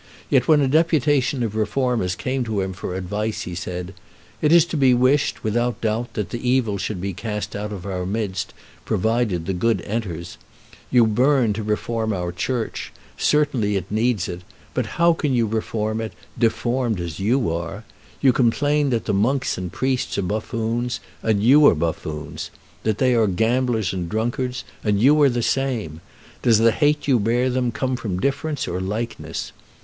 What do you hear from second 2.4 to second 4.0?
to him for advice, he said: